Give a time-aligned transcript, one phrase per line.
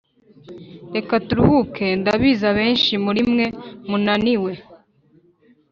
[0.95, 3.45] reka turuhuke ndabizi abenshi muri mwe
[3.89, 4.51] munaniwe